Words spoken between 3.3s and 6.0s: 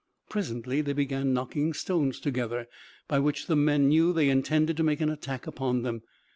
the men knew they intended to make an attack upon